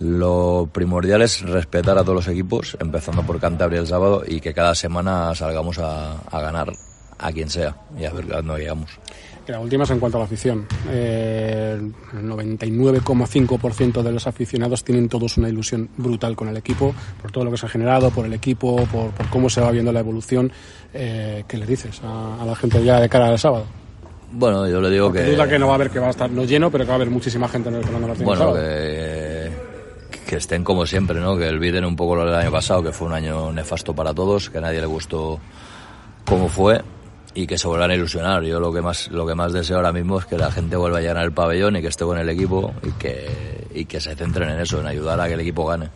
lo 0.00 0.68
primordial 0.72 1.22
es 1.22 1.40
respetar 1.42 1.96
a 1.96 2.02
todos 2.02 2.16
los 2.16 2.28
equipos, 2.28 2.76
empezando 2.80 3.22
por 3.22 3.38
Cantabria 3.38 3.80
el 3.80 3.86
sábado 3.86 4.22
y 4.26 4.40
que 4.40 4.52
cada 4.52 4.74
semana 4.74 5.34
salgamos 5.34 5.78
a, 5.78 6.18
a 6.30 6.40
ganar 6.40 6.72
a 7.18 7.32
quien 7.32 7.48
sea 7.48 7.76
y 7.98 8.04
a 8.04 8.12
ver 8.12 8.26
dónde 8.26 8.58
llegamos. 8.58 8.90
La 9.46 9.58
última 9.58 9.82
es 9.84 9.90
en 9.90 9.98
cuanto 9.98 10.16
a 10.16 10.20
la 10.20 10.26
afición. 10.26 10.66
Eh, 10.88 11.76
el 12.12 12.22
99,5% 12.22 14.02
de 14.02 14.12
los 14.12 14.26
aficionados 14.26 14.84
tienen 14.84 15.08
todos 15.08 15.38
una 15.38 15.48
ilusión 15.48 15.88
brutal 15.96 16.36
con 16.36 16.48
el 16.48 16.56
equipo, 16.56 16.94
por 17.20 17.32
todo 17.32 17.44
lo 17.44 17.50
que 17.50 17.56
se 17.56 17.66
ha 17.66 17.68
generado, 17.68 18.10
por 18.10 18.26
el 18.26 18.32
equipo, 18.32 18.76
por, 18.86 19.10
por 19.10 19.26
cómo 19.28 19.50
se 19.50 19.60
va 19.60 19.72
viendo 19.72 19.92
la 19.92 20.00
evolución. 20.00 20.52
Eh, 20.94 21.44
¿Qué 21.48 21.58
le 21.58 21.66
dices 21.66 22.00
a, 22.04 22.40
a, 22.40 22.46
la 22.46 22.54
gente 22.54 22.82
ya 22.84 23.00
de 23.00 23.08
cara 23.08 23.28
al 23.28 23.38
sábado? 23.38 23.64
Bueno, 24.32 24.68
yo 24.68 24.80
le 24.80 24.90
digo 24.90 25.06
Porque 25.06 25.24
que... 25.24 25.32
duda 25.32 25.48
que 25.48 25.58
no 25.58 25.66
va 25.66 25.72
a 25.72 25.74
haber 25.74 25.90
que 25.90 25.98
va 25.98 26.06
a 26.06 26.10
estar 26.10 26.30
no 26.30 26.44
lleno, 26.44 26.70
pero 26.70 26.84
que 26.84 26.88
va 26.88 26.94
a 26.94 26.96
haber 26.96 27.10
muchísima 27.10 27.48
gente 27.48 27.68
en 27.70 27.74
el 27.76 27.82
Fernando 27.82 28.06
Martín. 28.06 28.24
Bueno, 28.24 28.54
que 28.54 28.60
que 30.30 30.36
estén 30.36 30.62
como 30.62 30.86
siempre, 30.86 31.18
¿no? 31.18 31.36
Que 31.36 31.48
olviden 31.48 31.84
un 31.84 31.96
poco 31.96 32.14
lo 32.14 32.24
del 32.24 32.36
año 32.36 32.52
pasado, 32.52 32.84
que 32.84 32.92
fue 32.92 33.08
un 33.08 33.14
año 33.14 33.50
nefasto 33.50 33.96
para 33.96 34.14
todos, 34.14 34.48
que 34.48 34.58
a 34.58 34.60
nadie 34.60 34.80
le 34.80 34.86
gustó 34.86 35.40
cómo 36.24 36.48
fue 36.48 36.80
y 37.34 37.48
que 37.48 37.58
se 37.58 37.66
vuelvan 37.66 37.90
a 37.90 37.96
ilusionar. 37.96 38.44
Yo 38.44 38.60
lo 38.60 38.72
que 38.72 38.80
más 38.80 39.08
lo 39.08 39.26
que 39.26 39.34
más 39.34 39.52
deseo 39.52 39.78
ahora 39.78 39.92
mismo 39.92 40.20
es 40.20 40.26
que 40.26 40.38
la 40.38 40.52
gente 40.52 40.76
vuelva 40.76 40.98
a 40.98 41.00
llenar 41.00 41.24
el 41.24 41.32
pabellón 41.32 41.74
y 41.74 41.82
que 41.82 41.88
esté 41.88 42.04
con 42.04 42.16
el 42.16 42.28
equipo 42.28 42.72
y 42.84 42.92
que 42.92 43.66
y 43.74 43.86
que 43.86 44.00
se 44.00 44.14
centren 44.14 44.50
en 44.50 44.60
eso, 44.60 44.78
en 44.78 44.86
ayudar 44.86 45.20
a 45.20 45.26
que 45.26 45.34
el 45.34 45.40
equipo 45.40 45.66
gane. 45.66 45.88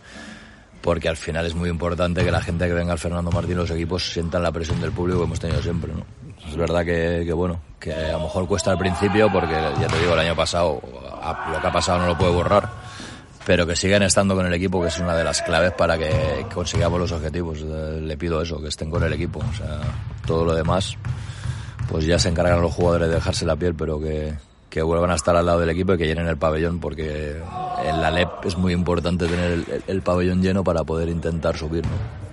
Porque 0.81 1.07
al 1.07 1.15
final 1.15 1.45
es 1.45 1.55
muy 1.55 1.69
importante 1.69 2.21
que 2.25 2.29
la 2.29 2.41
gente 2.41 2.67
que 2.67 2.73
venga 2.73 2.91
al 2.91 2.99
Fernando 2.99 3.31
Martín, 3.31 3.55
los 3.55 3.71
equipos 3.71 4.11
sientan 4.11 4.43
la 4.43 4.51
presión 4.51 4.81
del 4.81 4.91
público 4.91 5.19
que 5.19 5.25
hemos 5.27 5.39
tenido 5.39 5.61
siempre, 5.61 5.93
¿no? 5.93 6.05
Es 6.45 6.57
verdad 6.57 6.83
que, 6.83 7.23
que 7.25 7.31
bueno, 7.31 7.61
que 7.79 7.93
a 7.93 8.11
lo 8.11 8.23
mejor 8.23 8.49
cuesta 8.49 8.71
al 8.71 8.77
principio 8.77 9.31
porque 9.31 9.53
ya 9.53 9.87
te 9.87 9.97
digo, 9.97 10.11
el 10.11 10.19
año 10.19 10.35
pasado 10.35 10.81
lo 10.83 11.61
que 11.61 11.67
ha 11.67 11.71
pasado 11.71 11.99
no 11.99 12.07
lo 12.07 12.17
puede 12.17 12.33
borrar 12.33 12.84
pero 13.45 13.67
que 13.67 13.75
sigan 13.75 14.01
estando 14.03 14.35
con 14.35 14.45
el 14.45 14.53
equipo, 14.53 14.81
que 14.81 14.87
es 14.87 14.99
una 14.99 15.15
de 15.15 15.23
las 15.23 15.41
claves 15.41 15.71
para 15.73 15.97
que 15.97 16.45
consigamos 16.53 16.99
los 16.99 17.11
objetivos. 17.11 17.61
Le 17.61 18.17
pido 18.17 18.41
eso, 18.41 18.59
que 18.61 18.69
estén 18.69 18.89
con 18.89 19.03
el 19.03 19.13
equipo. 19.13 19.39
O 19.39 19.53
sea, 19.55 19.79
todo 20.25 20.43
lo 20.45 20.55
demás, 20.55 20.97
pues 21.89 22.05
ya 22.05 22.17
se 22.17 22.29
encargan 22.29 22.61
los 22.61 22.73
jugadores 22.73 23.07
de 23.09 23.15
dejarse 23.15 23.45
la 23.45 23.55
piel, 23.55 23.75
pero 23.75 23.99
que, 23.99 24.33
que 24.69 24.81
vuelvan 24.81 25.11
a 25.11 25.15
estar 25.15 25.35
al 25.35 25.45
lado 25.45 25.59
del 25.59 25.69
equipo 25.69 25.93
y 25.93 25.97
que 25.97 26.07
llenen 26.07 26.27
el 26.27 26.37
pabellón, 26.37 26.79
porque 26.79 27.39
en 27.85 28.01
la 28.01 28.09
LEP 28.09 28.45
es 28.45 28.57
muy 28.57 28.73
importante 28.73 29.27
tener 29.27 29.51
el, 29.51 29.65
el, 29.71 29.83
el 29.85 30.01
pabellón 30.01 30.41
lleno 30.41 30.63
para 30.63 30.83
poder 30.83 31.09
intentar 31.09 31.55
subir. 31.55 31.85
¿no? 31.85 32.25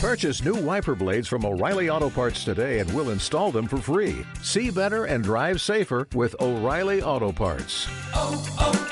Purchase 0.00 0.44
new 0.44 0.56
wiper 0.56 0.96
blades 0.96 1.28
from 1.28 1.44
O'Reilly 1.44 1.88
Auto 1.88 2.10
Parts 2.10 2.44
today 2.44 2.80
and 2.80 2.92
we'll 2.92 3.10
install 3.10 3.52
them 3.52 3.68
for 3.68 3.76
free. 3.76 4.26
See 4.42 4.68
better 4.68 5.04
and 5.04 5.22
drive 5.22 5.60
safer 5.60 6.08
with 6.12 6.34
O'Reilly 6.40 7.02
Auto 7.02 7.30
Parts. 7.30 7.86
oh, 8.12 8.44
oh, 8.58 8.91